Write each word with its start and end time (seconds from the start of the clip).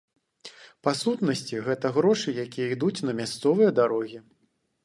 Па 0.85 0.93
сутнасці, 1.01 1.59
гэта 1.69 1.93
грошы, 1.97 2.35
якія 2.47 2.73
ідуць 2.77 3.05
на 3.09 3.17
мясцовыя 3.21 3.69
дарогі. 3.83 4.19